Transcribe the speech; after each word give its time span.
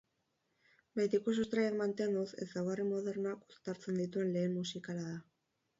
Betiko 0.99 1.35
sustraiak 1.43 1.77
mantenduz, 1.83 2.25
ezaugarri 2.47 2.89
modernoak 2.89 3.45
uztartzen 3.55 4.05
dituen 4.05 4.37
lehen 4.39 4.59
musikala 4.63 5.11
da. 5.15 5.19